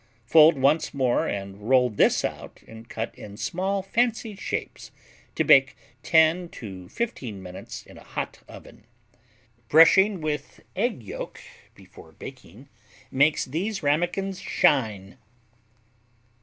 Fold 0.25 0.57
once 0.57 0.95
more 0.95 1.27
and 1.27 1.69
roll 1.69 1.87
this 1.91 2.25
out 2.25 2.61
and 2.67 2.89
cut 2.89 3.13
in 3.13 3.37
small 3.37 3.83
fancy 3.83 4.35
shapes 4.35 4.89
to 5.35 5.43
bake 5.43 5.77
10 6.01 6.49
to 6.49 6.89
15 6.89 7.43
minutes 7.43 7.85
in 7.85 7.99
a 7.99 8.03
hot 8.03 8.39
oven. 8.49 8.85
Brushing 9.69 10.19
with 10.19 10.61
egg 10.75 11.03
yolk 11.03 11.39
before 11.75 12.13
baking 12.13 12.67
makes 13.11 13.45
these 13.45 13.83
Ramekins 13.83 14.39
shine. 14.41 15.19